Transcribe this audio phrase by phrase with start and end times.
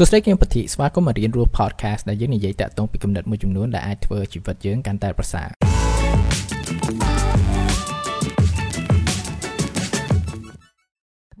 [0.00, 5.48] សួស្តីគឹមពធីស្វាគមន៍មករៀនរស់ podcast ដែលយើងនិយាយតាក់ទងពីគំនិតមួយចំនួនដែលអាចធ្វើជីវិតយើងកាន់តែប្រសើរ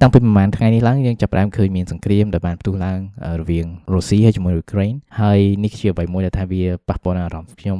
[0.00, 3.00] តាំងពីប្រហែលថ្ងៃនេះឡើងយើងចាប់ផ្ដើមឃើញមានសង្គ្រាមដែលបានផ្ទុះឡើង
[3.40, 7.78] រវាងរុស្ស៊ីហើយជាមួយអ៊ុយក្រែនហើយនេះជាអ្វីមួយដែលថាវាប៉ះពាល់ដល់អារម្មណ៍ខ្ញុំ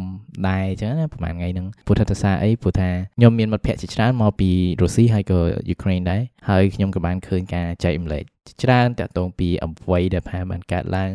[0.48, 4.50] ដែរអញ្ចឹងណាប្រហែលថ្ងៃហ្នឹងពុទ្ធសាសនាអីព្រោះថាខ្ញុំមានមិត្តភ័ក្តិជាច្រើនមកពី
[4.80, 8.24] រុស្ស៊ីហើយក៏អ៊ុយក្រែនដែរហើយខ្ញុំក៏បានឃើញការចែករំលែក
[8.62, 11.10] ច្រើនតាក់ទងពីអ្វីដែលផាបានកើតឡើង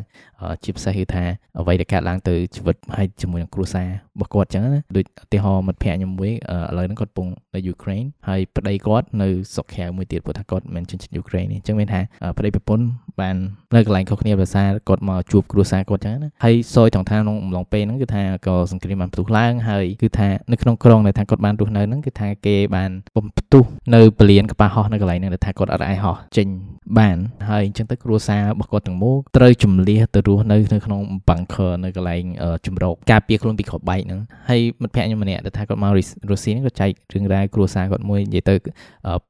[0.64, 1.24] ជាពិសេសគឺថា
[1.60, 6.34] អ្វីដែលកើតឡើងទៅជីវិតហើយជាមួយនឹងគ្រួសាររបស់គាត់អញ្ចឹងណាដូចឧទាហរណ៍មិត្តភ័ក្តិខ្ញុំមួយឥ
[6.78, 12.02] ឡូវហ្នឹងគាត់កំពុងនៅយូក្រែនហើយប្តីគាត់នៅស្រុកក្រៅមួយទៀតព្រោះថាគាត់មិនចិញ្ចឹមយូក្រែនទេអញ្ចឹងមានថា
[12.38, 12.86] ប្តីប្រពន្ធ
[13.20, 13.36] បាន
[13.76, 23.64] នៅកន្លែងខុសគ្នាភាសាគាត់មកជួបគ្រួសារគាត់អញ្ចឹងណាហើយសយថងថាក្នុងអំឡុងពេលហ្នឹងគឺថាក៏សង្គ្រាមបានផ្ទុះឡើងហើយគឺថានៅក្នុងក្រុងដែលថាគាត់បានរស់នៅហ្នឹងគឺថាគេបានបំផ្ទុះ
[23.96, 26.48] នៅពលានក្បាលហោះនៅកន្លែងហ្នឹងដែលថាគាត់អត់អាចហោះចេញ
[26.98, 27.18] បាន
[27.50, 32.24] ហើយអញ្ចឹងទៅគ្រួសាររបស់គាត់ទាំងមូលត្រូវជំលះទៅរស់នៅនៅក្នុង bunker នៅកន្លែង
[32.66, 38.56] ជំរកការពារខ្លួនពីក្របបែកហ្នឹងហើយមិត្តភក្តិខ្ញុំម្នាក់ដែលថាគាត់មករុស្ស៊ីហ្នឹងគាត់ចែករឿងរ៉ាវគ្រួសារគាត់មួយនិយាយទៅ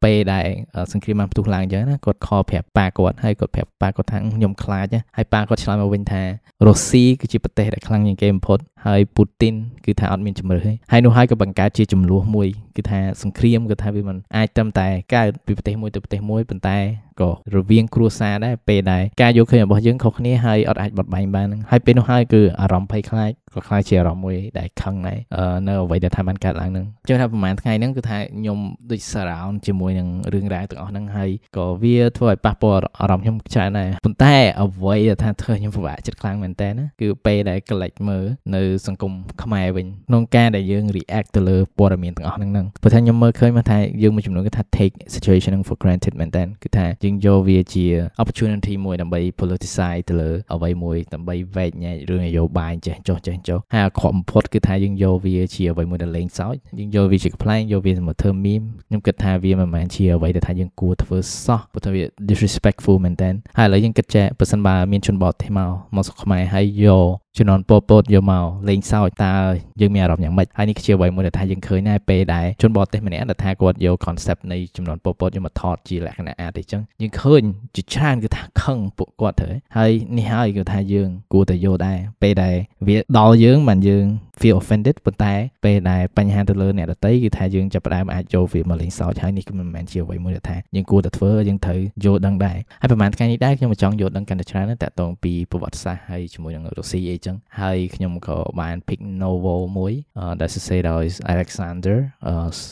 [0.03, 0.45] ពេលដែល
[0.91, 6.22] សង្គ្រាមបានផ្ទុះឡើងអញ្ចឹងណាគាត់ខលប្រាប់ប៉ាគាត់ហើយគាត់ប្រាប់ប៉ាគាត់ថាខ្ញុំខ្លាចហើយប៉ាគាត់ឆ្លើយមកវិញថា
[6.67, 16.77] រុស្ស៊ីគឺជាប្រទេសដែលខ្លាំងជាងគេបំផុត ហើយពូទីនគឺថាអត់មានជំរឿទេហើយនោះហើយក៏បង្កើតជាចំនួនមួយគឺថាសង្គ្រាមគឺថាវាមិនអាចត្រឹមតែកើតពីប្រទេសមួយទៅប្រទេសមួយប៉ុន្តែ
[17.21, 25.19] ក៏រវាងគ្រួសារដែរពេលដែលការយកឃើញរបស់យើងខុសគ្នាហើយអត់អាចបត់បែនបានហើយពេលនោះហើយគឺអារម្មណ៍ភ័យខ្លាច ក៏ខ្លាចជាអារម្មណ៍មួយដែលខឹងដែរ
[25.67, 28.59] នៅអ្វីដែលថាបានកើតឡើងហ្នឹងជឿថាប្រហែលថ្ងៃហ្នឹងគឺថាខ្ញុំ
[28.91, 47.85] ដូច surround ជាមួយនឹងរឿងរ៉ាវទាំងអស់ហ្នឹងហើយក៏វាធ្វើឲ្យប៉ះពាល់អារម្មណ៍ខ្ញុំច្រើនដែរប៉ុន្តែអ្វីដែលថាធ្វើខ្ញុំពិបាកចិត្តខ្លាំងមែនតើណាគឺពេលដែល collect មើលនៅសង្គមខ្មែរវិញក្នុងការដែលយើង react ទៅលើព័ត៌មានទាំងអស់ហ្នឹងហ្នឹងព្រោះថាខ្ញុំមើលឃើញមកថាយើងមួយចំនួនគឺថា take situation ហ្នឹង for granted មែនតើគឺថាយើងយកវាជា
[48.21, 69.35] opportunity មួយដើម្បី politicize ទៅលើអ្វីមួយដើម្បីវែកញែករឿងនយោបាយចេះចុះចេះចុះហើយអាក្រក់បំផុតគឺថាយើងយកវាជាអ្វីមួយដែលលេងសើចយើងយកវាជាកំ pl ែងយកវាមកធ្វើ meme ខ្ញុំគិតថាវាមិនមែនជាអ្វីដែលថាយើងគួរធ្វើសោះព្រោះថាវា disrespectful មែនតើហើយឥឡូវយើងគិតចេះបើសិនបើមានជនបទទេមកមកស្រុកខ្មែរហើយយកជំនាន់ពលពតយកមកលេងសើចតើ
[69.81, 77.41] យើងមានអារម្មណ៍យ៉ាងម៉េចហើយនេះជាអ្វីមួយដែលថាយើងឃើញដែរពេលដែលជនបរទេសម្នាក់ដែលថាគាត់យក concept នៃជំនាន់ពលពតយកមកថតជាលក្ខណៈអាតអញ្ចឹងយើងឃើញ
[77.75, 82.56] ជាច្រើនគឺថាខឹងពួកគាត់ទៅហើយនេះហើយគឺថាយើងគួរតែយកដែរពេលដែល
[82.88, 84.05] វាដល់យើងបានយើង
[84.41, 85.33] feel offended ប៉ុន្តែ
[85.63, 99.93] ពេលដែលបញ្ហាទៅលើអ្នកដតីគឺថាយើងចាប់ផ្ដើមអាចចូលវាមកលេងសើចហើយនេះគឺមិនមែនជាអ្វីមួយដែលថាយើងគួរតែធ្វើយើងត្រូវយល់ដឹងដែរហើយប្រហែលថ្ងៃនេះដែរខ្ញុំចង់យល់ដឹងកាន់តែច្រើនតាក់ទងពីប្រវត្តិសាស្ត្រហើយជាមួយនឹងរុស្ស៊ីអីចឹងហើយខ្ញុំក៏បាន pick novel មួយ
[100.41, 101.97] ដែលសរសេរដោយ Alexander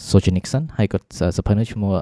[0.10, 1.06] Solzhenitsyn ហើយគាត់
[1.38, 1.94] សភៅនោះឈ្មោះ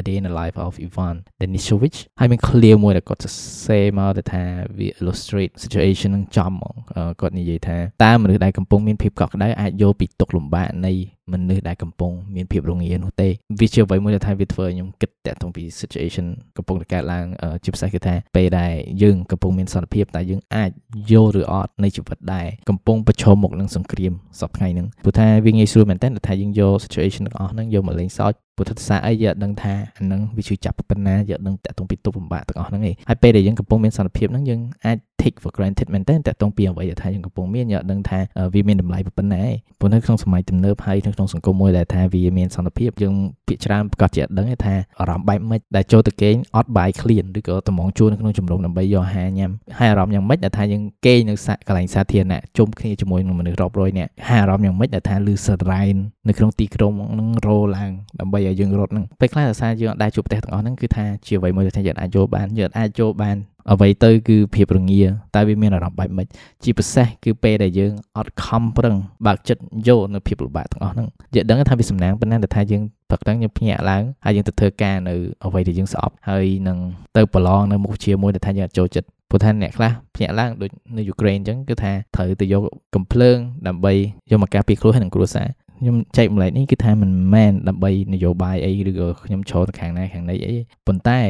[0.00, 3.32] A Day in the Life of Ivan Denisovich ហើយមាន clear មួយដែលគាត់សរ
[3.66, 4.42] សេរមកទៅថា
[4.78, 6.74] វា illustrate situation នឹងចំហ្មង
[7.20, 10.92] គាត់និយាយថាតើមនុស្សដែលកំពុងមានភាពកក់ក្ដៅអាចយល់ពីទុក្ខលំបាកនៃ
[11.32, 13.28] មនុស្សដែលកំពុងមានភាពរងានោះទេ
[13.60, 16.26] វាជាអ្វីមួយដែលថាវាធ្វើឲ្យខ្ញុំគិតតាក់ទងពី situation
[16.56, 17.26] កំពុងតែកើតឡើង
[17.64, 20.70] ជាពិសេសគឺថាពេលដែលយើងកំពុងមានសន្តិភាពតែយើងអាច
[21.10, 38.18] យល់ឬអត់នៃជីវិតដែរកំពុងប្រឈមមុខនឹងសង្គ្រាមសពថ្ងៃហ្នឹងព្រោះថាវាងាយស្រួលមែនតើថាយើងយក situation ទាំងអស់ហ្នឹងយកមកលេងសើចពុទ្ធសាសនាអីយកដឹងថាអានឹងវាជួយចាប់ប៉ុណ្ណាយកដឹងតាក់ទងពីទុកលំបាកទាំងអស់ហ្នឹងឯងហើយពេលដែលយើងកំពុងមានសន្តិភាពហ្នឹងយើងអាច take for granted មែនតើតាក់ទងពីអ្វីដែលថាយើងកំពុងមានយកដឹងថា
[38.54, 43.14] វាមានតម្លៃប៉ុណ្ណាឯងព្រោះនៅក្នុងសម័យទំនើបហើយនៅក្នុងសង្គមមួយដែលថាវាមានសន្តិភាពយើង
[43.46, 51.34] ភាគច្រើនប្រកាសជាដឹងថាអារម្មណ៍បែបម៉េចដែលចូលទៅគេងអត់បាយឃ្លានឬក៏តំងជួលនៅក្នុងជំរំដើម្បីយកអាហារញ៉ាំហើយអារម្មណ៍យ៉ាងម៉េចដែលថាយើងគេងនៅ
[51.66, 55.96] កន្លែងសាធារណៈជុំគ្នាជាមួយនឹងមនុស្សរាប់រយនាក់ហើយអារម្មណ៍យ៉ាងម៉េចដែលថាលឺសរ៉ែន
[56.28, 63.36] នៅក្នុងទីក្រុងនឹងរោឡើងដើម្បីឲ្យយើងរត់នឹងពេលខ្លះដោយសារយើងអត់ដែរជួបផ្ទះទាំងអស់ហ្នឹងគឺថាជាអ្វីមួយដែលថាយើងអាចចូលបានយើងអាចចូលបាន
[63.72, 65.02] អ្វីទៅគឺភាពរងា
[65.34, 66.26] តែវាមានអារម្មណ៍បែបម៉េច
[66.64, 68.94] ជាពិសេសគឺពេលដែលយើងអត់ខំប្រឹង
[69.26, 75.14] បើកចិត្តយកនៅភាពលំបាកទាំងអស់ហ្នឹងយើងដឹងថាវាសំណាងប៉ុណ្ណាតែថាយើងព្រឹកហ្នឹងយើងភ្ញាក់ឡើងហើយយើងទៅធ្វើការនៅ
[75.44, 76.78] អ្វីដែលយើងស្អប់ហើយនឹង
[77.16, 82.62] ទៅប្រឡងនៅមុខជាមួយដែលថាយើងអត់ចូលចិត្តព្រោះថាអ្នកខ្លះភ្ញាក់ឡើងដូចនៅយូក្រែនអញ្ចឹងគឺថាត្រូវទៅយក
[82.94, 83.36] កំភ្លើង
[83.68, 83.92] ដើម្បី
[84.30, 85.48] យកមកការពារខ្លួនហើយនឹងគ្រួសារ
[85.80, 91.20] ខ្ញុំចែកម្លែកនេះគឺថាមិនមែនដើម្បីនយោបាយអីឬក៏ខ្ញុំឈរទៅខាងណាខាងណីអីប៉ុន្តែ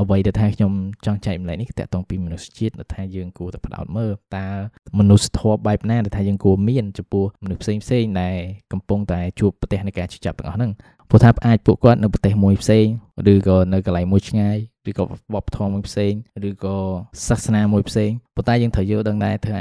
[0.00, 0.72] អ្វីដែលថាខ្ញុំ
[1.06, 4.48] ចង់ចែកម្លែកនេះគឺតកតងពីមនុស្សជាតិដែលថាយើងគួរតែផ្ដោតមើលតើ
[4.98, 8.36] មនុស្សធម៌បែបណាដែលថាយើងគួរមានចំពោះមនុស្សផ្សេងផ្សេងដែល
[8.72, 10.72] កំពុងតែជួបប្រទេសនៃការជិះចាប់ទាំងអស់ហ្នឹង
[11.10, 12.86] ព្រោះថាអាចពួកគាត់នៅប្រទេសមួយផ្សេង
[13.32, 14.58] ឬក៏នៅកន្លែងមួយឆ្ងាយ
[14.88, 15.04] ឬក៏
[15.34, 16.12] វប្បធម៌មួយផ្សេង
[16.48, 16.76] ឬក៏
[17.26, 19.60] សាសនាមួយផ្សេងប៉ុន្តែយើងត្រូវយល់ដឹងដែរថា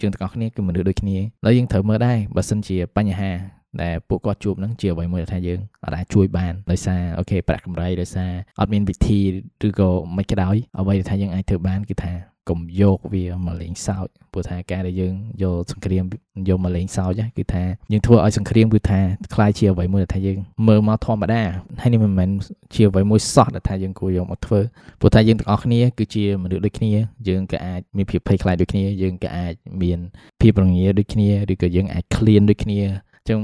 [0.00, 3.32] យើងទាំងអស់គ្នាគឺមនុស្សដូចគ្នាហើយយើងត្រូវមើលដែរបើសិនជាបញ្ហា
[3.81, 5.59] ដែលពួកគាត់ជួបហ្នឹងជាអ្វីមួយដែលថាយើង
[5.95, 9.19] អាចជួយបានដោយសារអូខេប្រាក់កម្រៃដោយសារអត់មានវិធី
[9.67, 12.13] ឬក៏មិនក៏ដោយអ្វីដែលថាយើងអាចធ្វើបានគឺថា
[12.49, 16.03] កុំយកវាមកលេងសើចព្រោះថាការដែលយើងយកសង្គ្រាម
[16.49, 18.99] យកមកលេងសើចគឺថាយើងធ្វើឲ្យសង្គ្រាមគឺថា
[19.33, 20.37] คล้ายជាអ្វីមួយដែលថាយើង
[20.67, 21.43] មើលមកធម្មតា
[21.81, 22.29] ហើយនេះមិនមែន
[22.73, 24.59] ជាអ្វីមួយសោះដែលថាយើងគួរយកមកធ្វើ
[24.99, 26.91] ព្រោះថាយើងទាំងអស់គ្នាគឺជាមនុស្សដូចគ្នា
[27.27, 29.99] យើងក៏អាចមានភាពភ័យខ្លាចដូចគ្នាយើងក៏អាចមាន
[30.41, 32.79] ភាពរងាដូចគ្នាឬក៏យើងអាចឃ្លានដូចគ្នា
[33.12, 33.40] អញ្ ចឹង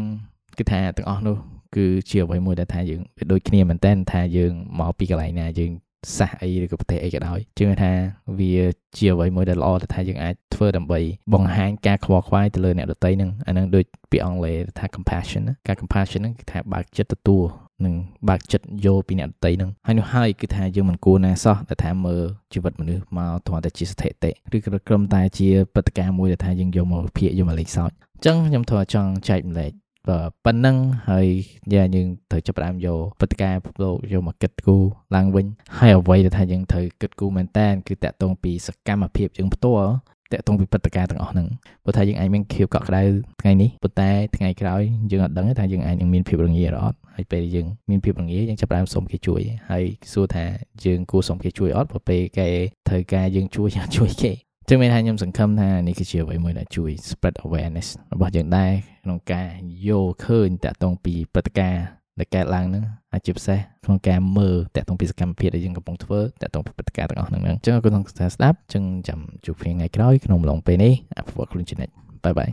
[0.59, 1.37] គឺថាទាំងអស់នោះ
[1.77, 3.01] គឺជាអ្វីមួយដែលថាយើង
[3.33, 5.73] ដូចគ្នាមែនតើថាយើងមកពីកន្លែងណាយើង
[6.17, 7.93] សាសអីឬក៏ប្រទេសអីក៏ដោយជឿថា
[8.39, 8.55] វា
[8.97, 11.01] ជាអ្វីមួយដែលល្អដែលថាយើងអាចធ្វើដើម្បី
[11.35, 17.45] បង្ហាញការខ្វល់ខ្វាយទៅលើអ្នកដទៃហ្នឹងអាហ្នឹងដូចពាក្យអង់គ្លេសថា compassion ការ compassion ហ្នឹងគឺថាបើកចិត្តទទួល
[17.85, 17.95] និង
[18.29, 22.23] បើកចិត្តយល់ពីអ្នកដទៃហ្នឹងហើយនោះហើយគឺថាយើងមិនគួរណាសោះដែលថាមើល
[22.53, 29.73] ជីវិតមនុស្សមកគ្រាន់តែជាស្ថិតិឬក៏ក្រុមតែជាព្រឹត្តិការណ៍មួយដែលថាយើងយកមកវិភាគយកមកលេខសើចអញ្ចឹងខ្ញុំធ្វើចង់ចែកម្លែក
[30.09, 30.77] បាទប៉ុណ្ណឹង
[31.11, 31.27] ហើយ
[31.73, 34.83] យ៉ាយើងត្រូវចាប់ផ្ដើមយកព្រឹត្តិការណ៍លោកយកមកគិតគូរ
[35.17, 35.47] ឡើងវិញ
[35.79, 39.91] ហើយអ្វីដែលថាយើងត្រូវគិតគូរមែនតើគឺតាក់ទងពីសកម្មភាពយើងផ្ទាល់
[40.33, 41.47] តាក់ទងពីព្រឹត្តិការណ៍ទាំងអស់ហ្នឹង
[41.85, 43.03] ព្រោះថាយើងអាចមានភាពកក់ក្ដៅ
[43.41, 49.41] ថ្ងៃនេះប៉ុន្តែថ្ងៃក្រោយយើងអត់ដឹងថាយើងអាចនឹងមានភាពរងាឬអត់ហើយពេលយើងមានភាពរងាយើងចាប់ផ្ដើមសុំគេជួយ
[49.71, 50.45] ហើយសួរថា
[50.85, 52.49] យើងគួរសុំគេជួយអត់ព្រោះពេលគេ
[52.89, 54.33] ត្រូវការយើងជួយយើងជួយគេ
[54.69, 58.73] ចឹងមានថាខ្ញុំសង្ឃឹមថានេះគឺជាអ្វីមួយដែលជួយ spread awareness របស់យើងដែរ
[59.05, 59.49] ក្នុងការ
[59.87, 61.85] យល់ឃើញតាក់ទងពីព្រឹត្តិការណ៍
[62.21, 71.93] ដែលកើតឡើងហ្នឹងអាចជាពិសេសក្នុងការមើលតាក់ទងពីសកម្មភាពដែលយើងកំពុងធ្វើតាក់ទងពីព្រឹត្តិការណ៍ទាំងអស់ហ្នឹងអញ្ចឹងអរគុណសម្រាប់ស្ដាប់អញ្ចឹងចាំជួបគ្នាថ្ងៃក្រោយក្នុងម្លងពេលនេះអភិវឌ្ឍខ្លួនជានិច្ច
[72.25, 72.51] បាយបាយ